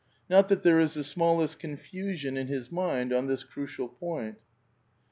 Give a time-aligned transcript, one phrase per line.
[0.31, 4.39] N'ot that there is the smallest confusion in his mind on this crucial point